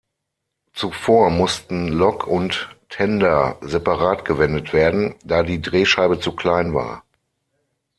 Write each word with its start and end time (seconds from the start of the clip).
Zuvor 0.73 1.29
mussten 1.29 1.89
Lok 1.89 2.25
und 2.25 2.75
Tender 2.89 3.59
separat 3.61 4.25
gewendet 4.25 4.73
werden, 4.73 5.13
da 5.23 5.43
die 5.43 5.61
Drehscheibe 5.61 6.19
zu 6.19 6.31
klein 6.35 6.73
war. 6.73 7.03